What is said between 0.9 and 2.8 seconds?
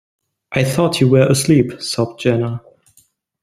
you were asleep," sobbed Jenna.